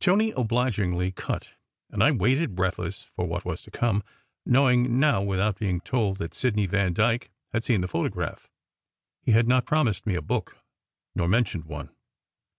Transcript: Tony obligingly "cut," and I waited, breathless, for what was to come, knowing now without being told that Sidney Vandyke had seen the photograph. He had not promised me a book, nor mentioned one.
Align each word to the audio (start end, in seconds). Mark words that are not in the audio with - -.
Tony 0.00 0.34
obligingly 0.36 1.12
"cut," 1.12 1.54
and 1.88 2.02
I 2.02 2.10
waited, 2.10 2.54
breathless, 2.54 3.06
for 3.16 3.24
what 3.26 3.46
was 3.46 3.62
to 3.62 3.70
come, 3.70 4.02
knowing 4.44 5.00
now 5.00 5.22
without 5.22 5.58
being 5.58 5.80
told 5.80 6.18
that 6.18 6.34
Sidney 6.34 6.66
Vandyke 6.66 7.30
had 7.54 7.64
seen 7.64 7.80
the 7.80 7.88
photograph. 7.88 8.50
He 9.22 9.32
had 9.32 9.48
not 9.48 9.64
promised 9.64 10.04
me 10.06 10.14
a 10.14 10.20
book, 10.20 10.58
nor 11.14 11.26
mentioned 11.26 11.64
one. 11.64 11.88